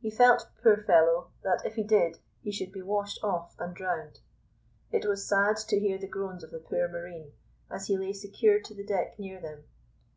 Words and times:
He 0.00 0.08
felt, 0.08 0.46
poor 0.62 0.84
fellow, 0.84 1.32
that 1.42 1.66
if 1.66 1.74
he 1.74 1.82
did, 1.82 2.20
he 2.42 2.52
should 2.52 2.70
be 2.70 2.80
washed 2.80 3.18
off 3.24 3.56
and 3.58 3.74
drowned. 3.74 4.20
It 4.92 5.04
was 5.04 5.26
sad 5.28 5.56
to 5.66 5.80
hear 5.80 5.98
the 5.98 6.06
groans 6.06 6.44
of 6.44 6.52
the 6.52 6.60
poor 6.60 6.86
marine, 6.86 7.32
as 7.68 7.88
he 7.88 7.98
lay 7.98 8.12
secured 8.12 8.64
to 8.66 8.74
the 8.74 8.86
deck 8.86 9.18
near 9.18 9.40
them. 9.40 9.64